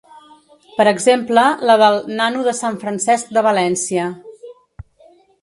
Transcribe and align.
Per 0.77 0.85
exemple, 0.91 1.43
la 1.71 1.75
del 1.81 1.99
“nano 2.21 2.41
de 2.49 2.55
Sant 2.61 2.81
Francesc 2.85 3.31
de 3.39 3.45
València”. 3.51 4.09